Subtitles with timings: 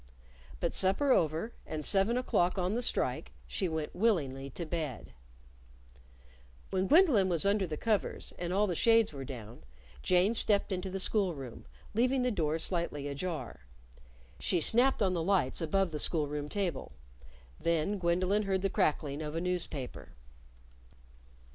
[0.59, 5.13] But supper over, and seven o'clock on the strike, she went willingly to bed.
[6.71, 9.63] When Gwendolyn was under the covers, and all the shades were down,
[10.01, 13.67] Jane stepped into the school room, leaving the door slightly ajar.
[14.39, 16.93] She snapped on the lights above the school room table.
[17.59, 20.13] Then Gwendolyn heard the crackling of a news paper.